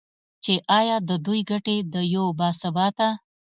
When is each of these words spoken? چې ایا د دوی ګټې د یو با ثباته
چې 0.43 0.53
ایا 0.79 0.97
د 1.09 1.11
دوی 1.25 1.39
ګټې 1.51 1.77
د 1.93 1.95
یو 2.15 2.25
با 2.39 2.49
ثباته 2.61 3.09